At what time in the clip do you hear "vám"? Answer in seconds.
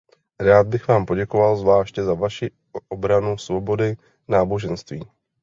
0.87-1.05